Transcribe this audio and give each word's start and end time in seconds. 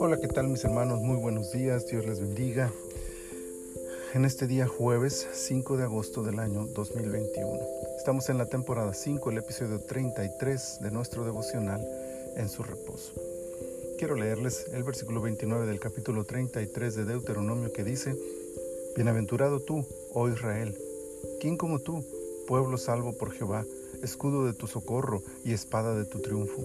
Hola, 0.00 0.18
¿qué 0.20 0.28
tal 0.28 0.48
mis 0.48 0.64
hermanos? 0.64 1.00
Muy 1.02 1.18
buenos 1.18 1.52
días, 1.52 1.86
Dios 1.86 2.06
les 2.06 2.20
bendiga. 2.20 2.72
En 4.14 4.24
este 4.24 4.46
día 4.46 4.66
jueves 4.66 5.28
5 5.32 5.76
de 5.76 5.84
agosto 5.84 6.22
del 6.22 6.38
año 6.38 6.66
2021. 6.68 7.58
Estamos 7.98 8.30
en 8.30 8.38
la 8.38 8.46
temporada 8.46 8.94
5, 8.94 9.30
el 9.30 9.38
episodio 9.38 9.80
33 9.80 10.78
de 10.80 10.90
nuestro 10.90 11.26
devocional 11.26 11.86
en 12.36 12.48
su 12.48 12.62
reposo. 12.62 13.12
Quiero 13.98 14.14
leerles 14.14 14.68
el 14.72 14.84
versículo 14.84 15.20
29 15.20 15.66
del 15.66 15.80
capítulo 15.80 16.24
33 16.24 16.94
de 16.94 17.04
Deuteronomio 17.04 17.72
que 17.74 17.84
dice, 17.84 18.16
Bienaventurado 18.96 19.60
tú, 19.60 19.84
oh 20.14 20.30
Israel, 20.30 20.74
¿quién 21.40 21.58
como 21.58 21.78
tú, 21.78 22.02
pueblo 22.46 22.78
salvo 22.78 23.12
por 23.18 23.32
Jehová, 23.32 23.66
escudo 24.02 24.46
de 24.46 24.52
tu 24.52 24.66
socorro 24.66 25.22
y 25.44 25.52
espada 25.52 25.94
de 25.94 26.04
tu 26.04 26.20
triunfo? 26.20 26.62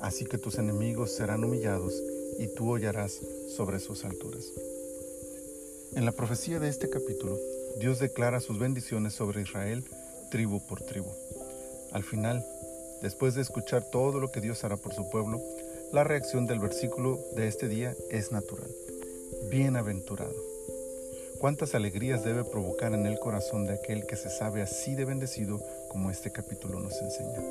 Así 0.00 0.24
que 0.24 0.38
tus 0.38 0.58
enemigos 0.58 1.12
serán 1.12 1.44
humillados 1.44 1.94
y 2.38 2.48
tú 2.48 2.70
hollarás 2.70 3.20
sobre 3.48 3.80
sus 3.80 4.04
alturas. 4.04 4.52
En 5.94 6.04
la 6.04 6.12
profecía 6.12 6.58
de 6.60 6.68
este 6.68 6.88
capítulo, 6.88 7.36
Dios 7.78 7.98
declara 7.98 8.40
sus 8.40 8.58
bendiciones 8.58 9.14
sobre 9.14 9.42
Israel 9.42 9.84
tribu 10.30 10.60
por 10.66 10.80
tribu. 10.82 11.10
Al 11.92 12.04
final, 12.04 12.44
después 13.02 13.34
de 13.34 13.42
escuchar 13.42 13.84
todo 13.90 14.20
lo 14.20 14.30
que 14.30 14.40
Dios 14.40 14.64
hará 14.64 14.76
por 14.76 14.94
su 14.94 15.10
pueblo, 15.10 15.40
la 15.92 16.04
reacción 16.04 16.46
del 16.46 16.60
versículo 16.60 17.18
de 17.34 17.48
este 17.48 17.68
día 17.68 17.94
es 18.10 18.30
natural. 18.30 18.70
Bienaventurado. 19.50 20.49
¿Cuántas 21.40 21.74
alegrías 21.74 22.22
debe 22.22 22.44
provocar 22.44 22.92
en 22.92 23.06
el 23.06 23.18
corazón 23.18 23.66
de 23.66 23.72
aquel 23.72 24.06
que 24.06 24.16
se 24.16 24.28
sabe 24.28 24.60
así 24.60 24.94
de 24.94 25.06
bendecido 25.06 25.58
como 25.88 26.10
este 26.10 26.30
capítulo 26.30 26.80
nos 26.80 27.00
enseña? 27.00 27.42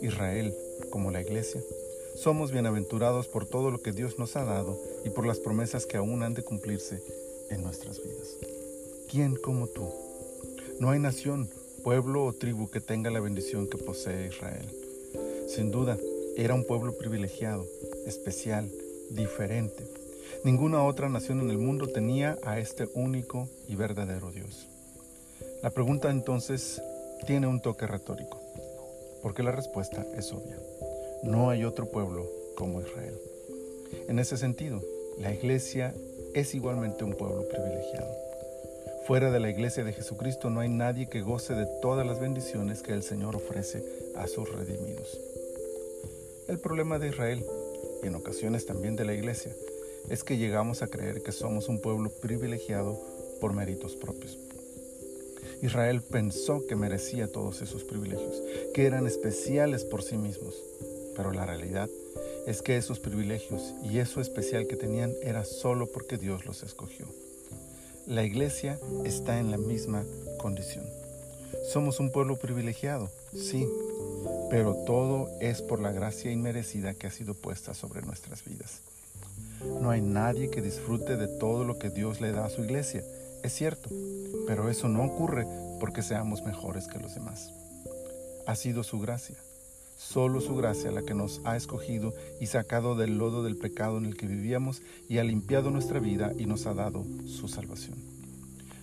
Israel, 0.00 0.54
como 0.88 1.10
la 1.10 1.20
iglesia, 1.20 1.60
somos 2.14 2.52
bienaventurados 2.52 3.26
por 3.26 3.44
todo 3.44 3.72
lo 3.72 3.82
que 3.82 3.90
Dios 3.90 4.20
nos 4.20 4.36
ha 4.36 4.44
dado 4.44 4.80
y 5.04 5.10
por 5.10 5.26
las 5.26 5.40
promesas 5.40 5.84
que 5.84 5.96
aún 5.96 6.22
han 6.22 6.34
de 6.34 6.44
cumplirse 6.44 7.02
en 7.50 7.64
nuestras 7.64 8.00
vidas. 8.00 8.36
¿Quién 9.10 9.34
como 9.34 9.66
tú? 9.66 9.92
No 10.78 10.90
hay 10.90 11.00
nación, 11.00 11.50
pueblo 11.82 12.24
o 12.24 12.32
tribu 12.32 12.70
que 12.70 12.80
tenga 12.80 13.10
la 13.10 13.18
bendición 13.18 13.66
que 13.66 13.78
posee 13.78 14.28
Israel. 14.28 14.68
Sin 15.48 15.72
duda, 15.72 15.98
era 16.36 16.54
un 16.54 16.64
pueblo 16.64 16.96
privilegiado, 16.96 17.66
especial, 18.06 18.70
diferente 19.10 20.01
Ninguna 20.44 20.84
otra 20.84 21.08
nación 21.08 21.40
en 21.40 21.50
el 21.50 21.58
mundo 21.58 21.86
tenía 21.86 22.36
a 22.44 22.58
este 22.58 22.88
único 22.94 23.48
y 23.68 23.76
verdadero 23.76 24.30
Dios. 24.30 24.68
La 25.62 25.70
pregunta 25.70 26.10
entonces 26.10 26.82
tiene 27.26 27.46
un 27.46 27.60
toque 27.60 27.86
retórico, 27.86 28.40
porque 29.22 29.42
la 29.42 29.52
respuesta 29.52 30.04
es 30.16 30.32
obvia. 30.32 30.58
No 31.22 31.50
hay 31.50 31.64
otro 31.64 31.86
pueblo 31.86 32.28
como 32.56 32.80
Israel. 32.80 33.16
En 34.08 34.18
ese 34.18 34.36
sentido, 34.36 34.82
la 35.18 35.32
iglesia 35.32 35.94
es 36.34 36.54
igualmente 36.54 37.04
un 37.04 37.14
pueblo 37.14 37.46
privilegiado. 37.48 38.12
Fuera 39.06 39.30
de 39.30 39.40
la 39.40 39.50
iglesia 39.50 39.84
de 39.84 39.92
Jesucristo 39.92 40.50
no 40.50 40.60
hay 40.60 40.68
nadie 40.68 41.08
que 41.08 41.22
goce 41.22 41.54
de 41.54 41.66
todas 41.80 42.06
las 42.06 42.20
bendiciones 42.20 42.82
que 42.82 42.92
el 42.92 43.02
Señor 43.02 43.36
ofrece 43.36 43.84
a 44.16 44.26
sus 44.26 44.52
redimidos. 44.52 45.20
El 46.48 46.58
problema 46.58 46.98
de 46.98 47.08
Israel, 47.08 47.44
y 48.02 48.06
en 48.06 48.14
ocasiones 48.14 48.66
también 48.66 48.96
de 48.96 49.04
la 49.04 49.14
iglesia, 49.14 49.52
es 50.08 50.24
que 50.24 50.36
llegamos 50.36 50.82
a 50.82 50.88
creer 50.88 51.22
que 51.22 51.32
somos 51.32 51.68
un 51.68 51.80
pueblo 51.80 52.10
privilegiado 52.10 53.00
por 53.40 53.52
méritos 53.52 53.96
propios. 53.96 54.38
Israel 55.62 56.02
pensó 56.02 56.66
que 56.66 56.74
merecía 56.74 57.30
todos 57.30 57.62
esos 57.62 57.84
privilegios, 57.84 58.42
que 58.74 58.84
eran 58.84 59.06
especiales 59.06 59.84
por 59.84 60.02
sí 60.02 60.16
mismos, 60.16 60.54
pero 61.14 61.30
la 61.30 61.46
realidad 61.46 61.88
es 62.46 62.62
que 62.62 62.76
esos 62.76 62.98
privilegios 62.98 63.74
y 63.82 63.98
eso 63.98 64.20
especial 64.20 64.66
que 64.66 64.76
tenían 64.76 65.12
era 65.22 65.44
solo 65.44 65.86
porque 65.86 66.18
Dios 66.18 66.46
los 66.46 66.62
escogió. 66.62 67.06
La 68.06 68.24
iglesia 68.24 68.78
está 69.04 69.38
en 69.38 69.52
la 69.52 69.58
misma 69.58 70.04
condición. 70.38 70.84
Somos 71.72 72.00
un 72.00 72.10
pueblo 72.10 72.36
privilegiado, 72.36 73.08
sí, 73.32 73.68
pero 74.50 74.74
todo 74.84 75.28
es 75.40 75.62
por 75.62 75.80
la 75.80 75.92
gracia 75.92 76.32
inmerecida 76.32 76.94
que 76.94 77.06
ha 77.06 77.10
sido 77.10 77.34
puesta 77.34 77.74
sobre 77.74 78.02
nuestras 78.02 78.44
vidas. 78.44 78.80
No 79.80 79.90
hay 79.90 80.00
nadie 80.00 80.50
que 80.50 80.62
disfrute 80.62 81.16
de 81.16 81.28
todo 81.28 81.64
lo 81.64 81.78
que 81.78 81.90
Dios 81.90 82.20
le 82.20 82.32
da 82.32 82.46
a 82.46 82.50
su 82.50 82.62
iglesia, 82.62 83.02
es 83.42 83.52
cierto, 83.52 83.90
pero 84.46 84.68
eso 84.68 84.88
no 84.88 85.04
ocurre 85.04 85.46
porque 85.80 86.02
seamos 86.02 86.44
mejores 86.44 86.86
que 86.86 87.00
los 87.00 87.14
demás. 87.14 87.52
Ha 88.46 88.54
sido 88.54 88.84
su 88.84 89.00
gracia, 89.00 89.36
solo 89.96 90.40
su 90.40 90.54
gracia 90.54 90.92
la 90.92 91.02
que 91.02 91.14
nos 91.14 91.40
ha 91.44 91.56
escogido 91.56 92.14
y 92.40 92.46
sacado 92.46 92.94
del 92.94 93.18
lodo 93.18 93.42
del 93.42 93.56
pecado 93.56 93.98
en 93.98 94.06
el 94.06 94.16
que 94.16 94.26
vivíamos 94.26 94.82
y 95.08 95.18
ha 95.18 95.24
limpiado 95.24 95.70
nuestra 95.70 95.98
vida 95.98 96.32
y 96.38 96.46
nos 96.46 96.66
ha 96.66 96.74
dado 96.74 97.04
su 97.26 97.48
salvación. 97.48 97.98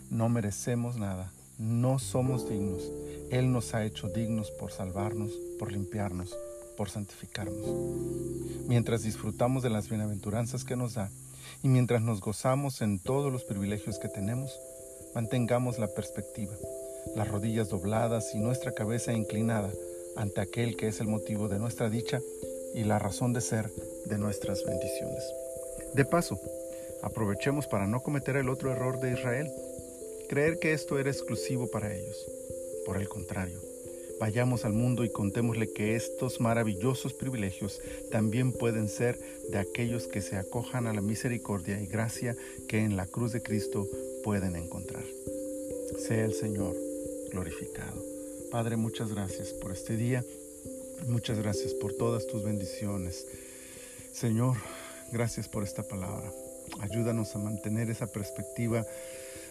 No 0.10 0.28
merecemos 0.28 0.98
nada, 0.98 1.32
no 1.58 2.00
somos 2.00 2.50
dignos. 2.50 2.92
Él 3.32 3.52
nos 3.52 3.74
ha 3.76 3.86
hecho 3.86 4.10
dignos 4.10 4.52
por 4.52 4.72
salvarnos, 4.72 5.32
por 5.58 5.72
limpiarnos, 5.72 6.36
por 6.80 6.90
santificarnos. 6.90 7.60
Mientras 8.66 9.04
disfrutamos 9.04 9.64
de 9.64 9.70
las 9.70 9.90
bienaventuranzas 9.90 10.64
que 10.64 10.78
nos 10.78 10.94
da 10.94 11.12
y 11.62 11.68
mientras 11.68 12.02
nos 12.02 12.22
gozamos 12.22 12.82
en 12.82 13.00
todos 13.00 13.34
los 13.34 13.44
privilegios 13.44 14.00
que 14.00 14.08
tenemos, 14.08 14.58
mantengamos 15.14 15.78
la 15.78 15.90
perspectiva, 15.90 16.54
las 17.18 17.28
rodillas 17.28 17.68
dobladas 17.68 18.34
y 18.34 18.40
nuestra 18.40 18.72
cabeza 18.72 19.12
inclinada 19.12 19.70
ante 20.16 20.40
aquel 20.40 20.78
que 20.78 20.88
es 20.88 21.02
el 21.02 21.08
motivo 21.08 21.50
de 21.50 21.60
nuestra 21.60 21.90
dicha 21.90 22.22
y 22.74 22.86
la 22.86 22.98
razón 22.98 23.34
de 23.34 23.42
ser 23.42 23.70
de 24.06 24.18
nuestras 24.18 24.64
bendiciones. 24.64 25.22
De 25.96 26.06
paso, 26.06 26.40
aprovechemos 27.04 27.68
para 27.68 27.88
no 27.88 28.02
cometer 28.02 28.38
el 28.38 28.48
otro 28.48 28.72
error 28.72 29.02
de 29.02 29.12
Israel, 29.12 29.52
creer 30.30 30.60
que 30.60 30.72
esto 30.72 30.98
era 30.98 31.10
exclusivo 31.10 31.70
para 31.70 31.94
ellos. 31.94 32.26
Por 32.86 32.96
el 32.96 33.10
contrario, 33.10 33.69
Vayamos 34.20 34.66
al 34.66 34.74
mundo 34.74 35.06
y 35.06 35.10
contémosle 35.10 35.72
que 35.72 35.96
estos 35.96 36.42
maravillosos 36.42 37.14
privilegios 37.14 37.82
también 38.12 38.52
pueden 38.52 38.90
ser 38.90 39.18
de 39.50 39.58
aquellos 39.58 40.08
que 40.08 40.22
se 40.22 40.36
acojan 40.36 40.88
a 40.88 40.94
la 40.94 41.02
misericordia 41.02 41.80
y 41.82 41.88
gracia 41.88 42.36
que 42.68 42.80
en 42.80 42.98
la 42.98 43.06
cruz 43.06 43.32
de 43.32 43.42
Cristo 43.42 43.88
pueden 44.24 44.58
encontrar. 44.58 45.04
Sea 46.06 46.26
el 46.26 46.34
Señor 46.34 46.76
glorificado. 47.32 48.04
Padre, 48.52 48.76
muchas 48.76 49.14
gracias 49.14 49.54
por 49.54 49.72
este 49.72 49.96
día. 49.96 50.26
Muchas 51.08 51.38
gracias 51.40 51.74
por 51.74 51.94
todas 51.94 52.28
tus 52.28 52.44
bendiciones. 52.44 53.26
Señor, 54.12 54.58
gracias 55.14 55.48
por 55.48 55.64
esta 55.64 55.84
palabra. 55.84 56.30
Ayúdanos 56.82 57.36
a 57.36 57.40
mantener 57.40 57.90
esa 57.90 58.08
perspectiva 58.08 58.86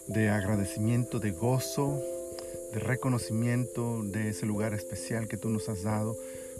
de 0.08 0.28
agradecimiento, 0.28 1.20
de 1.20 1.30
gozo, 1.30 2.02
de 2.72 2.78
reconocimiento 2.80 4.02
de 4.02 4.28
ese 4.30 4.46
lugar 4.46 4.74
especial 4.74 5.28
que 5.28 5.36
tú 5.36 5.48
nos 5.48 5.68
has 5.68 5.82
dado, 5.82 6.16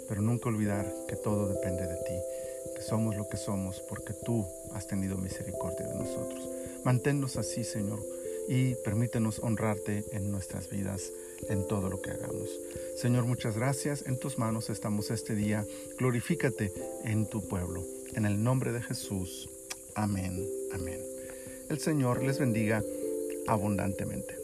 pero 0.09 0.23
nunca 0.23 0.49
olvidar 0.49 0.93
que 1.07 1.17
todo 1.17 1.49
depende 1.49 1.87
de 1.87 1.97
ti, 1.97 2.75
que 2.75 2.83
somos 2.83 3.17
lo 3.17 3.29
que 3.29 3.37
somos 3.37 3.81
porque 3.89 4.15
tú 4.25 4.47
has 4.73 4.87
tenido 4.87 5.17
misericordia 5.17 5.87
de 5.87 5.95
nosotros. 5.95 6.49
Manténnos 6.85 7.37
así, 7.37 7.65
Señor, 7.65 8.01
y 8.49 8.75
permítenos 8.77 9.41
honrarte 9.41 10.05
en 10.13 10.33
nuestras 10.33 10.71
vidas, 10.71 11.13
en 11.49 11.67
todo 11.67 11.91
lo 11.91 12.01
que 12.01 12.11
hagamos. 12.11 12.49
Señor, 12.97 13.27
muchas 13.27 13.57
gracias. 13.57 14.07
En 14.07 14.19
tus 14.19 14.39
manos 14.39 14.71
estamos 14.71 15.11
este 15.11 15.35
día. 15.35 15.67
Glorifícate 15.99 16.73
en 17.05 17.27
tu 17.27 17.47
pueblo. 17.47 17.85
En 18.15 18.25
el 18.25 18.43
nombre 18.43 18.73
de 18.73 18.81
Jesús. 18.81 19.51
Amén. 19.95 20.49
Amén. 20.73 21.01
El 21.69 21.79
Señor 21.79 22.23
les 22.23 22.39
bendiga 22.39 22.83
abundantemente. 23.47 24.35